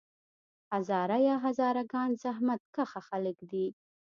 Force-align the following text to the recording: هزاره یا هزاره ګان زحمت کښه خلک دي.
هزاره 0.73 1.17
یا 1.27 1.35
هزاره 1.45 1.83
ګان 1.91 2.09
زحمت 2.23 2.61
کښه 2.75 3.01
خلک 3.07 3.37
دي. 3.51 3.65